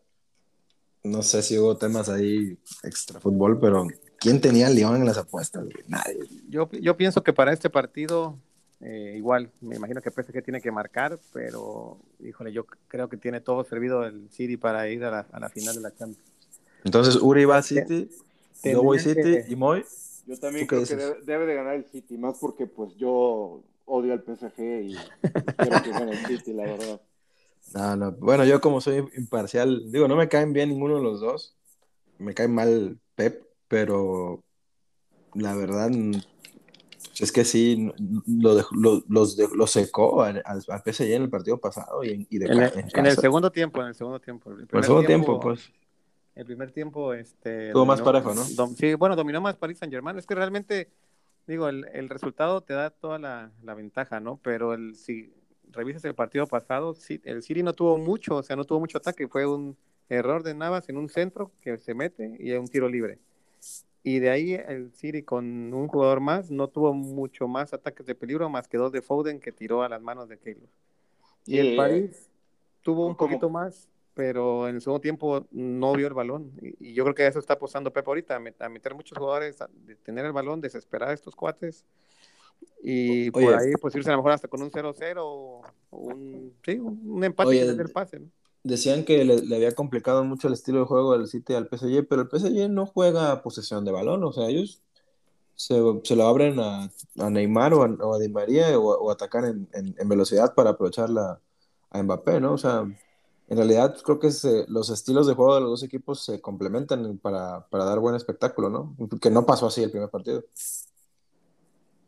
no 1.04 1.22
sé 1.22 1.42
si 1.42 1.58
hubo 1.58 1.76
temas 1.76 2.08
ahí 2.08 2.58
extra 2.82 3.20
fútbol, 3.20 3.58
pero 3.58 3.86
¿quién 4.18 4.40
tenía 4.40 4.66
al 4.66 4.74
León 4.74 4.96
en 4.96 5.06
las 5.06 5.16
apuestas? 5.18 5.64
Nadie. 5.86 6.18
Yo, 6.48 6.68
yo 6.70 6.96
pienso 6.96 7.22
que 7.22 7.32
para 7.32 7.52
este 7.52 7.70
partido, 7.70 8.38
eh, 8.80 9.14
igual, 9.16 9.50
me 9.60 9.76
imagino 9.76 10.02
que 10.02 10.10
PSG 10.10 10.42
tiene 10.42 10.60
que 10.60 10.70
marcar, 10.72 11.18
pero, 11.32 11.98
híjole, 12.20 12.52
yo 12.52 12.64
creo 12.88 13.08
que 13.08 13.16
tiene 13.16 13.40
todo 13.40 13.64
servido 13.64 14.04
el 14.04 14.28
City 14.30 14.56
para 14.56 14.88
ir 14.88 15.04
a 15.04 15.10
la, 15.10 15.26
a 15.32 15.40
la 15.40 15.48
final 15.48 15.74
de 15.76 15.80
la 15.82 15.94
Champions. 15.94 16.27
Entonces, 16.84 17.16
Uri 17.20 17.44
va 17.44 17.58
a 17.58 17.62
City, 17.62 18.08
yo 18.62 18.82
voy 18.82 18.98
City 18.98 19.22
que- 19.22 19.44
y 19.48 19.56
Moy. 19.56 19.84
yo 20.26 20.36
también 20.38 20.66
¿Tú 20.66 20.70
qué 20.70 20.76
creo 20.76 20.86
que 20.86 20.94
dices? 20.96 20.98
debe, 20.98 21.24
debe 21.24 21.46
de 21.46 21.54
ganar 21.54 21.74
el 21.74 21.84
City, 21.86 22.16
más 22.18 22.36
porque 22.40 22.66
pues 22.66 22.94
yo 22.96 23.62
odio 23.84 24.12
al 24.12 24.22
PSG 24.22 24.82
y 24.82 24.96
quiero 25.60 25.82
que 25.82 25.92
gane 25.92 26.12
el 26.12 26.26
City, 26.26 26.52
la 26.52 26.64
verdad. 26.66 27.00
No, 27.74 27.96
no. 27.96 28.12
Bueno, 28.12 28.44
yo 28.44 28.60
como 28.60 28.80
soy 28.80 29.04
imparcial, 29.16 29.90
digo, 29.92 30.08
no 30.08 30.16
me 30.16 30.28
caen 30.28 30.52
bien 30.52 30.70
ninguno 30.70 30.96
de 30.96 31.02
los 31.02 31.20
dos. 31.20 31.54
Me 32.18 32.34
cae 32.34 32.48
mal 32.48 32.98
Pep, 33.14 33.42
pero 33.68 34.40
la 35.34 35.54
verdad 35.54 35.90
es 37.20 37.32
que 37.32 37.44
sí, 37.44 37.92
lo, 38.26 38.64
los 39.08 39.36
de- 39.36 39.48
lo 39.54 39.66
secó 39.66 40.22
al, 40.22 40.42
al 40.44 40.62
al 40.68 40.82
PSG 40.82 41.14
en 41.14 41.22
el 41.22 41.30
partido 41.30 41.58
pasado 41.58 42.02
y, 42.04 42.10
en- 42.10 42.26
y 42.30 42.38
de 42.38 42.46
En 42.46 42.58
ca- 42.58 42.66
el, 42.68 42.78
en 42.78 42.90
en 42.94 43.06
el 43.06 43.16
segundo 43.16 43.50
tiempo, 43.52 43.80
en 43.82 43.88
el 43.88 43.94
segundo 43.94 44.20
tiempo. 44.20 44.50
El 44.52 44.60
el 44.72 44.82
segundo 44.84 45.06
tiempo, 45.06 45.40
pues. 45.40 45.70
El 46.38 46.44
primer 46.44 46.70
tiempo, 46.70 47.12
este... 47.14 47.66
Estuvo 47.66 47.84
más 47.84 48.00
parejo, 48.00 48.32
¿no? 48.32 48.42
dom- 48.42 48.76
sí, 48.76 48.94
bueno, 48.94 49.16
dominó 49.16 49.40
más 49.40 49.56
Paris 49.56 49.78
Saint 49.78 49.92
Germain. 49.92 50.16
Es 50.16 50.24
que 50.24 50.36
realmente, 50.36 50.88
digo, 51.48 51.68
el, 51.68 51.84
el 51.92 52.08
resultado 52.08 52.60
te 52.60 52.74
da 52.74 52.90
toda 52.90 53.18
la, 53.18 53.50
la 53.64 53.74
ventaja, 53.74 54.20
¿no? 54.20 54.38
Pero 54.40 54.72
el, 54.72 54.94
si 54.94 55.32
revisas 55.72 56.04
el 56.04 56.14
partido 56.14 56.46
pasado, 56.46 56.94
sí, 56.94 57.20
el 57.24 57.42
City 57.42 57.64
no 57.64 57.72
tuvo 57.72 57.98
mucho, 57.98 58.36
o 58.36 58.42
sea, 58.44 58.54
no 58.54 58.64
tuvo 58.64 58.78
mucho 58.78 58.98
ataque. 58.98 59.26
Fue 59.26 59.46
un 59.46 59.76
error 60.08 60.44
de 60.44 60.54
Navas 60.54 60.88
en 60.88 60.96
un 60.96 61.08
centro 61.08 61.50
que 61.60 61.76
se 61.76 61.92
mete 61.92 62.36
y 62.38 62.52
un 62.52 62.68
tiro 62.68 62.88
libre. 62.88 63.18
Y 64.04 64.20
de 64.20 64.30
ahí 64.30 64.54
el 64.54 64.92
City 64.92 65.24
con 65.24 65.74
un 65.74 65.88
jugador 65.88 66.20
más 66.20 66.52
no 66.52 66.68
tuvo 66.68 66.94
mucho 66.94 67.48
más 67.48 67.74
ataques 67.74 68.06
de 68.06 68.14
peligro 68.14 68.48
más 68.48 68.68
que 68.68 68.78
dos 68.78 68.92
de 68.92 69.02
Foden 69.02 69.40
que 69.40 69.50
tiró 69.50 69.82
a 69.82 69.88
las 69.88 70.00
manos 70.00 70.28
de 70.28 70.38
Keylor. 70.38 70.68
Y 71.46 71.58
el 71.58 71.74
París 71.74 72.30
tuvo 72.82 73.06
un 73.06 73.16
¿cómo? 73.16 73.28
poquito 73.28 73.50
más, 73.50 73.88
pero 74.18 74.66
en 74.68 74.74
el 74.74 74.80
segundo 74.82 75.00
tiempo 75.00 75.46
no 75.52 75.92
vio 75.94 76.08
el 76.08 76.12
balón. 76.14 76.50
Y, 76.60 76.90
y 76.90 76.94
yo 76.94 77.04
creo 77.04 77.14
que 77.14 77.24
eso 77.28 77.38
está 77.38 77.52
apostando 77.54 77.92
Pep 77.92 78.06
ahorita, 78.08 78.34
a, 78.34 78.40
met- 78.40 78.56
a 78.60 78.68
meter 78.68 78.92
muchos 78.96 79.16
jugadores, 79.16 79.60
a 79.62 79.68
de 79.72 79.94
tener 79.94 80.24
el 80.26 80.32
balón, 80.32 80.60
desesperar 80.60 81.10
a 81.10 81.12
estos 81.12 81.36
cuates. 81.36 81.84
Y 82.82 83.30
Oye. 83.32 83.46
por 83.46 83.54
ahí, 83.54 83.76
pues 83.76 83.94
irse 83.94 84.10
a 84.10 84.12
lo 84.14 84.18
mejor 84.18 84.32
hasta 84.32 84.48
con 84.48 84.62
un 84.62 84.70
0-0 84.72 85.24
o 85.24 85.62
un, 85.90 86.54
sí, 86.64 86.78
un 86.80 87.22
empate 87.24 87.50
Oye, 87.50 87.62
el 87.70 87.90
pase. 87.90 88.20
¿no? 88.20 88.28
Decían 88.64 89.04
que 89.04 89.24
le, 89.24 89.38
le 89.42 89.56
había 89.56 89.74
complicado 89.74 90.24
mucho 90.24 90.48
el 90.48 90.54
estilo 90.54 90.80
de 90.80 90.86
juego 90.86 91.12
del 91.16 91.26
City 91.28 91.54
al 91.54 91.68
PSG, 91.68 92.06
pero 92.08 92.22
el 92.22 92.28
PSG 92.28 92.68
no 92.68 92.86
juega 92.86 93.42
posesión 93.42 93.84
de 93.84 93.92
balón, 93.92 94.24
o 94.24 94.32
sea, 94.32 94.48
ellos 94.48 94.82
se, 95.56 95.76
se 96.04 96.16
lo 96.16 96.26
abren 96.26 96.60
a, 96.60 96.90
a 97.18 97.30
Neymar 97.30 97.74
o 97.74 97.84
a, 97.84 97.86
o 97.88 98.14
a 98.14 98.18
Di 98.20 98.28
María 98.30 98.78
o, 98.78 98.84
o 98.98 99.10
atacar 99.10 99.44
en, 99.46 99.68
en- 99.74 99.94
en 99.98 100.08
velocidad 100.08 100.54
para 100.54 100.70
aprovechar 100.70 101.10
la, 101.10 101.40
a 101.90 102.02
Mbappé, 102.02 102.40
¿no? 102.40 102.54
O 102.54 102.58
sea, 102.58 102.84
en 103.48 103.56
realidad 103.56 103.96
creo 104.04 104.18
que 104.18 104.28
los 104.68 104.90
estilos 104.90 105.26
de 105.26 105.34
juego 105.34 105.54
de 105.54 105.60
los 105.62 105.70
dos 105.70 105.82
equipos 105.82 106.22
se 106.22 106.40
complementan 106.40 107.18
para, 107.18 107.66
para 107.68 107.84
dar 107.84 107.98
buen 107.98 108.14
espectáculo, 108.14 108.68
¿no? 108.68 108.94
Que 109.20 109.30
no 109.30 109.46
pasó 109.46 109.66
así 109.66 109.82
el 109.82 109.90
primer 109.90 110.10
partido. 110.10 110.44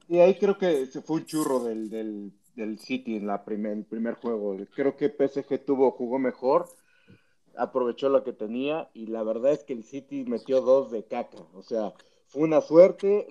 Y 0.06 0.18
ahí 0.18 0.34
creo 0.34 0.58
que 0.58 0.86
se 0.86 1.00
fue 1.00 1.18
un 1.18 1.24
churro 1.24 1.60
del, 1.60 1.88
del, 1.88 2.78
City 2.78 3.16
en 3.16 3.26
la 3.26 3.44
primer, 3.44 3.72
el 3.72 3.84
primer 3.84 4.14
juego. 4.14 4.56
Creo 4.74 4.96
que 4.96 5.08
PSG 5.08 5.64
tuvo, 5.64 5.92
jugó 5.92 6.18
mejor, 6.18 6.68
aprovechó 7.56 8.10
lo 8.10 8.22
que 8.22 8.34
tenía 8.34 8.90
y 8.92 9.06
la 9.06 9.22
verdad 9.22 9.52
es 9.52 9.64
que 9.64 9.72
el 9.72 9.84
City 9.84 10.24
metió 10.26 10.60
dos 10.60 10.90
de 10.90 11.04
caca. 11.04 11.38
O 11.54 11.62
sea, 11.62 11.94
fue 12.26 12.42
una 12.42 12.60
suerte, 12.60 13.26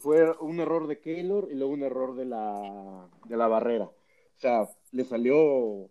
fue 0.00 0.36
un 0.38 0.60
error 0.60 0.86
de 0.86 1.00
Keylor 1.00 1.48
y 1.50 1.54
luego 1.54 1.72
un 1.72 1.82
error 1.82 2.14
de 2.14 2.26
la, 2.26 3.08
de 3.26 3.36
la 3.38 3.48
barrera. 3.48 3.84
O 3.84 4.40
sea, 4.40 4.68
le 4.92 5.04
salió... 5.04 5.88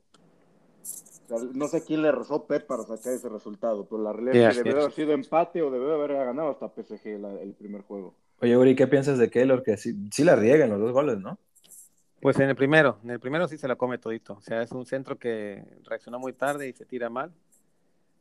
no 1.53 1.67
sé 1.67 1.83
quién 1.83 2.01
le 2.01 2.11
rezó 2.11 2.45
Pep 2.45 2.65
para 2.67 2.83
sacar 2.83 3.13
ese 3.13 3.29
resultado, 3.29 3.85
pero 3.85 4.01
la 4.01 4.13
realidad 4.13 4.33
Sí, 4.33 4.39
es 4.39 4.57
que 4.57 4.63
debe 4.63 4.79
es. 4.79 4.83
haber 4.85 4.91
sido 4.95 5.11
empate 5.13 5.61
o 5.61 5.71
debe 5.71 5.93
haber 5.93 6.13
ganado 6.13 6.49
hasta 6.49 6.69
PSG 6.73 7.19
la- 7.19 7.41
el 7.41 7.53
primer 7.53 7.81
juego. 7.81 8.15
Oye, 8.41 8.57
Uri, 8.57 8.75
¿qué 8.75 8.87
piensas 8.87 9.17
de 9.17 9.29
Keylor? 9.29 9.63
Que 9.63 9.77
sí, 9.77 9.95
sí 10.11 10.23
la 10.23 10.35
riega 10.35 10.65
en 10.65 10.71
los 10.71 10.79
dos 10.79 10.91
goles, 10.91 11.17
¿no? 11.19 11.37
Pues 12.21 12.39
en 12.39 12.49
el 12.49 12.55
primero, 12.55 12.99
en 13.03 13.09
el 13.11 13.19
primero 13.19 13.47
sí 13.47 13.57
se 13.57 13.67
la 13.67 13.75
come 13.75 13.97
todito. 13.97 14.33
O 14.33 14.41
sea, 14.41 14.61
es 14.61 14.71
un 14.71 14.85
centro 14.85 15.17
que 15.17 15.63
reaccionó 15.83 16.19
muy 16.19 16.33
tarde 16.33 16.67
y 16.69 16.73
se 16.73 16.85
tira 16.85 17.09
mal. 17.09 17.33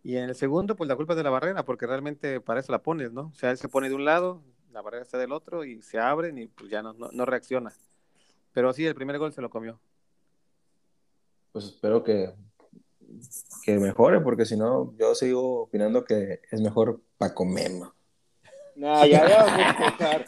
Y 0.04 0.16
en 0.16 0.24
el 0.24 0.34
segundo, 0.34 0.74
pues 0.74 0.88
la 0.88 0.96
culpa 0.96 1.12
es 1.12 1.16
de 1.18 1.22
la 1.22 1.30
barrera, 1.30 1.64
porque 1.64 1.86
realmente 1.86 2.40
para 2.40 2.58
eso 2.60 2.72
la 2.72 2.82
pones, 2.82 3.12
¿no? 3.12 3.30
O 3.32 3.34
sea, 3.34 3.52
él 3.52 3.58
se 3.58 3.68
pone 3.68 3.88
de 3.88 3.94
un 3.94 4.04
lado, 4.04 4.42
la 4.72 4.82
barrera 4.82 5.04
está 5.04 5.18
del 5.18 5.30
otro 5.30 5.64
y 5.64 5.82
se 5.82 6.00
abren 6.00 6.38
y 6.38 6.48
pues 6.48 6.68
ya 6.70 6.82
no, 6.82 6.92
no, 6.94 7.10
no 7.12 7.24
reacciona. 7.24 7.72
Pero 8.52 8.72
sí, 8.72 8.84
el 8.84 8.96
primer 8.96 9.18
gol 9.18 9.32
se 9.32 9.40
lo 9.40 9.50
comió. 9.50 9.78
Pues 11.52 11.66
espero 11.66 12.02
que, 12.02 12.34
que 13.64 13.78
mejore, 13.78 14.20
porque 14.20 14.44
si 14.44 14.56
no, 14.56 14.94
yo 14.98 15.14
sigo 15.14 15.62
opinando 15.62 16.04
que 16.04 16.40
es 16.50 16.60
mejor 16.60 17.00
Paco 17.18 17.44
Memo. 17.44 17.92
Nah, 18.74 19.04
ya, 19.06 19.24
vamos 19.24 19.52
a 19.52 19.70
empezar. 19.70 20.26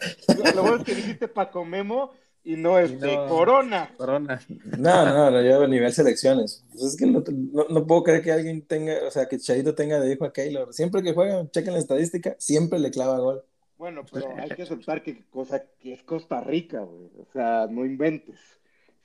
Lo 0.55 0.63
bueno 0.63 0.77
es 0.77 0.85
que 0.85 0.95
dijiste 0.95 1.29
Paco 1.29 1.65
Memo 1.65 2.13
y 2.45 2.57
no 2.57 2.79
este 2.79 3.17
no. 3.17 3.27
Corona. 3.27 3.95
Corona. 3.97 4.39
No, 4.79 5.05
no, 5.07 5.31
no, 5.31 5.43
yo 5.43 5.63
a 5.63 5.67
nivel 5.67 5.93
selecciones. 5.93 6.63
Pues 6.73 6.85
es 6.85 6.97
que 6.97 7.07
no, 7.07 7.25
no- 7.53 7.67
no 7.71 7.87
puedo 7.87 8.03
creer 8.03 8.23
que 8.23 8.33
alguien 8.33 8.61
tenga, 8.67 8.99
o 9.07 9.11
sea, 9.11 9.27
que 9.29 9.39
Charito 9.39 9.75
tenga 9.75 9.99
de 9.99 10.13
hijo 10.13 10.27
a 10.27 10.33
Keylor. 10.33 10.73
Siempre 10.75 11.03
que 11.03 11.15
juega, 11.15 11.51
chequen 11.51 11.73
la 11.73 11.79
estadística, 11.79 12.37
siempre 12.39 12.79
le 12.79 12.91
clava 12.91 13.19
gol. 13.19 13.43
Bueno, 13.79 14.03
pero 14.13 14.29
hay 14.39 14.51
que 14.51 14.63
aceptar 14.63 15.03
que, 15.03 15.25
cosa, 15.31 15.65
que 15.81 15.95
es 15.95 16.03
Costa 16.05 16.41
Rica, 16.43 16.81
güey. 16.81 17.11
O 17.19 17.27
sea, 17.33 17.67
no 17.69 17.85
inventes. 17.85 18.39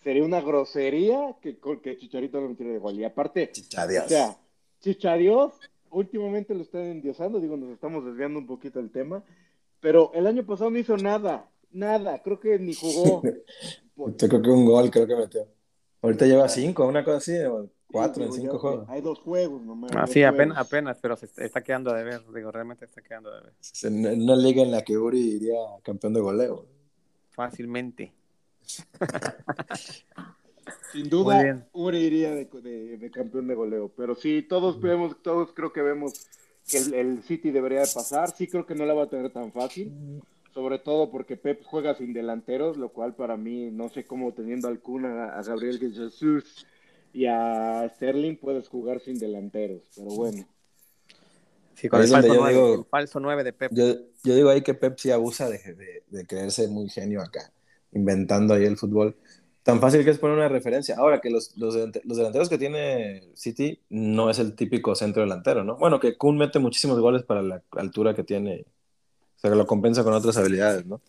Sería 0.03 0.24
una 0.24 0.41
grosería 0.41 1.36
que, 1.41 1.58
que 1.84 1.98
Chicharito 1.98 2.39
no 2.39 2.50
metiera 2.50 2.72
de 2.72 2.79
gol. 2.79 2.96
Y 2.96 3.03
aparte, 3.03 3.51
Chichadios. 3.51 4.06
o 4.06 4.10
sea, 4.10 4.38
Chichadios 4.79 5.53
últimamente 5.91 6.53
lo 6.56 6.62
están 6.62 6.84
endiosando. 6.84 7.39
Digo, 7.39 7.58
nos 7.58 7.70
estamos 7.72 8.06
desviando 8.06 8.39
un 8.39 8.48
poquito 8.48 8.79
del 8.79 8.91
tema. 8.91 9.24
Pero 9.82 10.12
el 10.13 10.25
año 10.27 10.46
pasado 10.46 10.70
no 10.70 10.77
hizo 10.79 10.96
nada. 10.98 11.50
Nada. 11.72 12.22
Creo 12.24 12.39
que 12.39 12.58
ni 12.60 12.74
jugó. 12.74 13.22
Yo 13.96 14.29
creo 14.29 14.41
que 14.41 14.50
un 14.50 14.65
gol, 14.65 14.89
creo 14.89 15.06
que 15.06 15.15
metió. 15.15 15.46
Ahorita 16.01 16.25
lleva 16.25 16.48
cinco, 16.48 16.88
una 16.88 17.03
cosa 17.03 17.18
así. 17.18 17.38
o- 17.39 17.70
Cuatro 17.91 18.24
en 18.24 18.32
cinco 18.32 18.53
ya, 18.53 18.60
juegos. 18.60 18.89
Hay 18.89 19.01
dos 19.01 19.18
juegos 19.18 19.63
nomás. 19.63 19.89
Ah, 19.96 20.06
sí, 20.06 20.22
apenas, 20.22 20.56
juegos. 20.58 20.68
apenas, 20.68 20.98
pero 21.01 21.18
se 21.18 21.25
está, 21.25 21.63
quedando 21.63 21.91
de 21.91 22.03
ver, 22.03 22.22
digo, 22.36 22.51
realmente 22.51 22.86
está 22.86 23.01
quedando 23.01 23.32
de 23.34 23.41
ver. 23.41 23.53
En 23.82 24.22
una 24.22 24.36
liga 24.36 24.62
en 24.62 24.70
la 24.70 24.84
que 24.84 24.96
Uri 24.96 25.20
iría 25.20 25.58
campeón 25.82 26.13
de 26.13 26.20
goleo. 26.22 26.68
Fácilmente. 27.32 28.13
Sin 30.92 31.10
duda. 31.10 31.68
Uri 31.74 31.98
iría 31.98 32.32
de, 32.32 32.46
de- 32.46 32.98
de 32.98 33.12
campeón 33.12 33.48
de 33.48 33.56
goleo. 33.56 33.92
Pero 33.96 34.16
sí, 34.16 34.42
todos 34.48 34.80
vemos, 34.82 35.22
todos 35.22 35.52
creo 35.54 35.72
que 35.74 35.82
vemos 35.82 36.28
que 36.70 36.78
el, 36.78 36.94
el 36.94 37.24
City 37.24 37.52
debería 37.52 37.82
de 37.82 37.88
pasar. 37.94 38.32
Sí 38.36 38.48
creo 38.48 38.66
que 38.66 38.76
no 38.76 38.86
la 38.86 38.94
va 38.94 39.04
a 39.04 39.10
tener 39.10 39.32
tan 39.32 39.52
fácil. 39.52 40.22
Sobre 40.54 40.80
todo 40.80 41.12
porque 41.12 41.38
Pep 41.38 41.64
juega 41.64 41.96
sin 41.96 42.12
delanteros, 42.14 42.76
lo 42.78 42.90
cual 42.90 43.16
para 43.16 43.38
mí, 43.38 43.70
no 43.72 43.90
sé 43.90 44.06
cómo 44.06 44.34
teniendo 44.34 44.68
al 44.68 44.80
Kun, 44.80 45.06
a, 45.06 45.38
a 45.38 45.44
Gabriel 45.44 45.80
Jesús 45.80 46.66
y 47.14 47.26
a 47.28 47.88
Sterling 47.96 48.36
puedes 48.36 48.68
jugar 48.68 49.00
sin 49.00 49.18
delanteros. 49.20 49.82
Pero 49.96 50.08
bueno. 50.10 50.48
Sí, 51.76 51.88
con 51.88 52.02
el 52.02 52.08
falso, 52.10 52.28
yo 52.28 52.40
9, 52.42 52.54
digo- 52.54 52.76
el 52.80 52.86
falso 52.86 53.20
9 53.20 53.44
de 53.44 53.54
Pep. 53.54 53.72
Yo, 53.74 53.86
yo 54.24 54.36
digo 54.36 54.50
ahí 54.50 54.62
que 54.62 54.74
Pep 54.74 54.98
sí 54.98 55.12
abusa 55.12 55.50
de, 55.50 55.60
de, 55.60 56.04
de 56.08 56.26
creerse 56.26 56.68
muy 56.68 56.90
genio 56.90 57.22
acá, 57.22 57.52
inventando 57.91 58.53
ahí 58.53 58.65
el 58.65 58.77
fútbol. 58.77 59.15
Tan 59.63 59.79
fácil 59.79 60.03
que 60.03 60.12
es 60.12 60.17
poner 60.17 60.38
una 60.38 60.48
referencia. 60.48 60.96
Ahora 60.98 61.22
que 61.22 61.29
los, 61.29 61.55
los, 61.58 61.75
los 61.75 62.17
delanteros 62.17 62.50
que 62.50 62.58
tiene 62.58 63.29
City 63.36 63.79
no 63.89 64.29
es 64.29 64.39
el 64.39 64.55
típico 64.55 64.96
centro 64.96 65.22
delantero, 65.22 65.63
¿no? 65.63 65.77
Bueno, 65.77 66.00
que 66.00 66.17
Kun 66.17 66.38
mete 66.38 66.60
muchísimos 66.60 67.00
goles 67.00 67.24
para 67.24 67.41
la 67.41 67.62
altura 67.72 68.13
que 68.13 68.24
tiene. 68.24 68.65
O 69.38 69.39
sea, 69.39 69.51
que 69.51 69.58
lo 69.58 69.67
compensa 69.67 70.03
con 70.03 70.13
otras 70.13 70.38
habilidades, 70.38 70.86
¿no? 70.86 71.01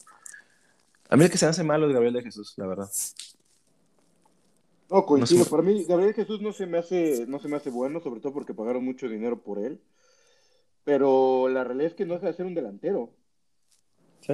A 1.08 1.16
mí 1.16 1.24
el 1.24 1.30
que 1.30 1.38
se 1.38 1.46
hace 1.46 1.64
malo 1.64 1.86
es 1.86 1.92
Gabriel 1.92 2.14
de 2.14 2.22
Jesús, 2.22 2.54
la 2.56 2.66
verdad. 2.66 2.88
No, 4.90 5.06
coincido. 5.06 5.44
No. 5.44 5.50
Para 5.50 5.62
mí, 5.62 5.84
Gabriel 5.84 6.14
Jesús 6.14 6.40
no 6.40 6.52
se 6.52 6.66
me 6.66 6.78
hace, 6.78 7.24
no 7.26 7.38
se 7.38 7.48
me 7.48 7.56
hace 7.56 7.70
bueno, 7.70 8.00
sobre 8.00 8.20
todo 8.20 8.32
porque 8.32 8.54
pagaron 8.54 8.84
mucho 8.84 9.08
dinero 9.08 9.40
por 9.40 9.58
él. 9.58 9.80
Pero 10.84 11.48
la 11.48 11.64
realidad 11.64 11.88
es 11.88 11.94
que 11.94 12.06
no 12.06 12.14
deja 12.14 12.26
de 12.26 12.34
ser 12.34 12.46
un 12.46 12.54
delantero. 12.54 13.10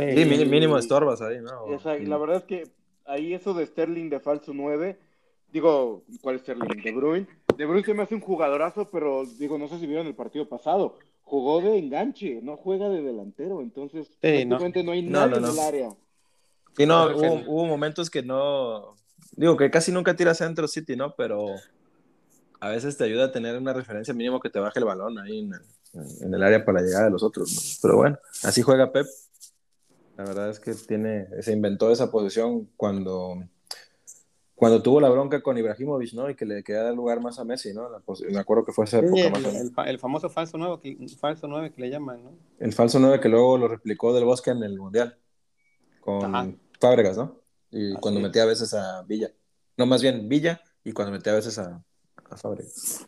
Sí, 0.00 0.16
Sí, 0.16 0.24
mínimo, 0.24 0.50
mínimo 0.50 0.78
estorbas 0.78 1.20
ahí, 1.22 1.38
¿no? 1.40 1.66
Y 1.98 2.06
la 2.06 2.18
verdad 2.18 2.36
es 2.38 2.44
que 2.44 2.68
ahí 3.04 3.34
eso 3.34 3.54
de 3.54 3.66
Sterling 3.66 4.10
de 4.10 4.20
falso 4.20 4.52
9, 4.54 4.98
digo, 5.52 6.02
¿cuál 6.20 6.36
es 6.36 6.42
Sterling? 6.42 6.82
De 6.82 6.92
Bruyne. 6.92 7.26
De 7.56 7.64
Bruyne 7.64 7.84
se 7.84 7.94
me 7.94 8.02
hace 8.02 8.14
un 8.14 8.20
jugadorazo, 8.20 8.88
pero 8.90 9.24
digo, 9.38 9.58
no 9.58 9.68
sé 9.68 9.78
si 9.78 9.86
vieron 9.86 10.06
el 10.06 10.14
partido 10.14 10.48
pasado. 10.48 10.98
Jugó 11.22 11.60
de 11.60 11.78
enganche, 11.78 12.40
no 12.42 12.56
juega 12.56 12.88
de 12.88 13.02
delantero, 13.02 13.60
entonces 13.60 14.08
Sí, 14.22 14.44
no. 14.44 14.58
hay 14.58 15.02
No, 15.02 15.26
nadie 15.26 15.30
no, 15.34 15.40
no. 15.40 15.48
en 15.48 15.52
el 15.52 15.58
área. 15.58 15.90
Sí, 16.76 16.86
no, 16.86 17.06
hubo, 17.16 17.66
momentos 17.66 18.10
que 18.10 18.22
no. 18.22 18.94
Digo 19.32 19.56
que 19.56 19.70
casi 19.70 19.90
nunca 19.92 20.14
tira 20.14 20.34
centro 20.34 20.68
City, 20.68 20.94
¿no? 20.94 21.14
Pero 21.16 21.46
a 22.60 22.68
veces 22.68 22.96
te 22.96 23.04
ayuda 23.04 23.26
a 23.26 23.32
tener 23.32 23.56
una 23.56 23.72
referencia 23.72 24.14
mínimo 24.14 24.40
que 24.40 24.50
te 24.50 24.58
baje 24.60 24.78
el 24.78 24.84
balón 24.84 25.18
ahí 25.18 25.40
en 25.40 25.52
el, 25.54 26.24
en 26.26 26.34
el 26.34 26.42
área 26.42 26.64
para 26.64 26.80
la 26.80 26.86
llegada 26.86 27.04
de 27.06 27.10
los 27.10 27.22
otros, 27.22 27.52
¿no? 27.52 27.60
Pero 27.82 27.96
bueno, 27.96 28.18
así 28.44 28.62
juega 28.62 28.92
Pep. 28.92 29.06
La 30.16 30.24
verdad 30.24 30.50
es 30.50 30.60
que 30.60 30.72
tiene, 30.74 31.26
se 31.42 31.52
inventó 31.52 31.90
esa 31.90 32.10
posición 32.10 32.70
cuando, 32.76 33.36
cuando 34.54 34.82
tuvo 34.82 35.00
la 35.00 35.10
bronca 35.10 35.42
con 35.42 35.58
Ibrahimovic, 35.58 36.14
¿no? 36.14 36.30
Y 36.30 36.34
que 36.34 36.46
le 36.46 36.62
queda 36.64 36.88
el 36.88 36.96
lugar 36.96 37.20
más 37.20 37.38
a 37.38 37.44
Messi, 37.44 37.74
¿no? 37.74 37.88
Me 38.30 38.38
acuerdo 38.38 38.64
que 38.64 38.72
fue 38.72 38.86
esa 38.86 39.00
Sí, 39.00 39.04
época 39.04 39.38
el, 39.38 39.44
más 39.44 39.54
el 39.54 39.70
fa- 39.72 39.90
el 39.90 39.98
famoso 39.98 40.30
falso 40.30 40.56
9, 40.56 40.78
que, 40.82 41.08
falso 41.18 41.46
9 41.46 41.70
que 41.72 41.82
le 41.82 41.90
llaman, 41.90 42.24
¿no? 42.24 42.30
El 42.58 42.72
falso 42.72 42.98
9 42.98 43.20
que 43.20 43.28
luego 43.28 43.58
lo 43.58 43.68
replicó 43.68 44.14
del 44.14 44.24
Bosque 44.24 44.50
en 44.50 44.62
el 44.62 44.78
Mundial 44.78 45.18
con 46.00 46.24
Ajá. 46.24 46.48
Fábregas, 46.80 47.16
¿no? 47.18 47.40
Y 47.70 47.92
Así 47.92 48.00
cuando 48.00 48.20
metía 48.20 48.44
a 48.44 48.46
veces 48.46 48.72
a 48.72 49.02
Villa. 49.02 49.30
No, 49.76 49.84
más 49.84 50.00
bien 50.00 50.28
Villa 50.28 50.62
y 50.84 50.92
cuando 50.92 51.12
metía 51.12 51.32
a 51.32 51.36
veces 51.36 51.58
a, 51.58 51.82
a 52.30 52.36
Fábregas. 52.38 53.06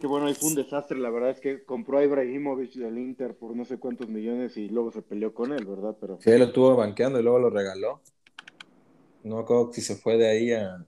Que 0.00 0.06
bueno, 0.06 0.26
ahí 0.26 0.34
fue 0.34 0.48
un 0.48 0.54
desastre, 0.54 0.98
la 0.98 1.10
verdad 1.10 1.30
es 1.30 1.40
que 1.40 1.62
compró 1.62 1.98
a 1.98 2.04
Ibrahimovic 2.04 2.72
del 2.72 2.96
Inter 2.98 3.36
por 3.36 3.54
no 3.54 3.64
sé 3.66 3.78
cuántos 3.78 4.08
millones 4.08 4.56
y 4.56 4.68
luego 4.68 4.90
se 4.90 5.02
peleó 5.02 5.34
con 5.34 5.52
él, 5.52 5.64
¿verdad? 5.66 5.94
Pero 6.00 6.18
Sí, 6.20 6.30
él 6.30 6.38
lo 6.38 6.44
estuvo 6.46 6.74
banqueando 6.74 7.20
y 7.20 7.22
luego 7.22 7.38
lo 7.38 7.50
regaló. 7.50 8.00
No 9.22 9.36
me 9.36 9.42
acuerdo 9.42 9.72
si 9.72 9.82
se 9.82 9.96
fue 9.96 10.16
de 10.16 10.28
ahí 10.28 10.52
a. 10.52 10.86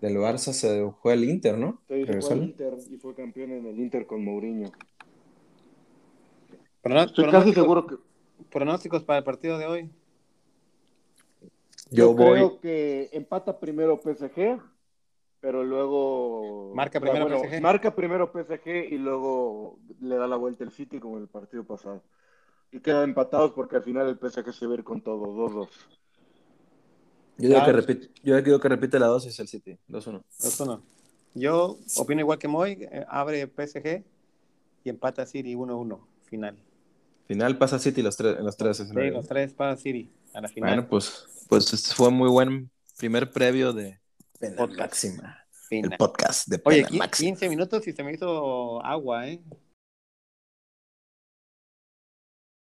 Del 0.00 0.16
Barça 0.16 0.52
se 0.52 0.88
fue 1.02 1.12
al 1.14 1.24
Inter, 1.24 1.58
¿no? 1.58 1.82
sí, 1.88 2.06
se 2.06 2.20
fue 2.20 2.32
al 2.32 2.42
Inter 2.44 2.74
y 2.88 2.96
fue 2.98 3.14
campeón 3.14 3.50
en 3.52 3.66
el 3.66 3.80
Inter 3.80 4.06
con 4.06 4.24
Mourinho. 4.24 4.70
Estoy 6.84 7.28
casi 7.30 7.52
seguro 7.52 7.86
que 7.86 7.96
pronósticos 8.50 9.02
para 9.02 9.18
el 9.18 9.24
partido 9.24 9.58
de 9.58 9.66
hoy. 9.66 9.90
Yo, 11.90 12.10
Yo 12.10 12.14
voy. 12.14 12.38
creo 12.38 12.60
que 12.60 13.10
empata 13.12 13.58
primero 13.58 14.00
PSG, 14.00 14.60
pero 15.40 15.64
luego. 15.64 16.72
Marca 16.74 17.00
primero 17.00 17.28
bueno, 17.28 17.40
PSG. 17.42 17.60
Marca 17.60 17.94
primero 17.94 18.32
PSG 18.32 18.92
y 18.92 18.98
luego 18.98 19.78
le 20.00 20.16
da 20.16 20.26
la 20.26 20.36
vuelta 20.36 20.64
el 20.64 20.70
City 20.70 20.98
como 20.98 21.16
en 21.16 21.22
el 21.22 21.28
partido 21.28 21.64
pasado. 21.64 22.02
Y 22.72 22.80
quedan 22.80 23.04
empatados 23.10 23.52
porque 23.52 23.76
al 23.76 23.82
final 23.82 24.08
el 24.08 24.18
PSG 24.18 24.52
se 24.52 24.66
va 24.66 24.72
a 24.72 24.78
ir 24.78 24.84
con 24.84 25.00
todo, 25.00 25.26
2-2. 25.26 25.68
Yo 27.38 27.48
digo, 27.48 27.60
que 27.60 27.64
Claro. 27.64 27.72
repite, 27.72 28.10
yo 28.22 28.42
digo 28.42 28.60
que 28.60 28.68
repite 28.68 28.98
la 28.98 29.06
dosis 29.06 29.38
el 29.38 29.48
City. 29.48 29.78
2-1. 29.88 30.22
2-1. 30.40 30.80
Yo 31.34 31.78
opino 31.96 32.20
igual 32.20 32.38
que 32.38 32.48
Moy, 32.48 32.72
eh, 32.90 33.04
abre 33.08 33.46
PSG 33.46 34.04
y 34.84 34.88
empata 34.88 35.24
City 35.24 35.54
1-1, 35.54 36.00
final. 36.24 36.56
Final 37.26 37.58
pasa 37.58 37.78
City 37.78 38.02
los 38.02 38.16
tres, 38.16 38.38
en 38.38 38.44
los 38.44 38.56
tres 38.56 38.78
Sí, 38.78 39.10
los 39.10 39.28
tres 39.28 39.52
para 39.52 39.76
City 39.76 40.10
a 40.32 40.40
la 40.40 40.48
final. 40.48 40.70
Bueno, 40.70 40.88
pues, 40.88 41.46
pues 41.48 41.72
este 41.72 41.94
fue 41.94 42.10
muy 42.10 42.28
buen 42.28 42.70
primer 42.98 43.30
previo 43.30 43.72
de 43.72 44.00
Pena 44.38 44.56
Podcast. 44.56 44.78
Máxima. 44.80 45.38
El 45.70 45.90
podcast 45.98 46.48
de 46.48 46.58
Pena 46.58 46.88
qui- 46.88 46.98
Máxima. 46.98 47.26
15 47.36 47.48
minutos 47.48 47.86
y 47.86 47.92
se 47.92 48.02
me 48.02 48.12
hizo 48.12 48.84
agua, 48.84 49.28
¿eh? 49.28 49.40